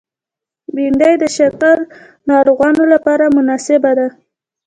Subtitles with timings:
[0.73, 1.77] بېنډۍ د شکر
[2.29, 4.07] ناروغانو لپاره مناسبه ده